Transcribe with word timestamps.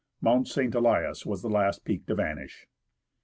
Mount 0.19 0.47
St. 0.47 0.73
Elias 0.73 1.27
was 1.27 1.43
the 1.43 1.47
last 1.49 1.85
peak 1.85 2.07
to 2.07 2.15
vanish. 2.15 2.65